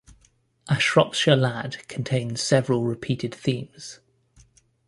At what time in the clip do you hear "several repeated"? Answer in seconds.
2.41-3.35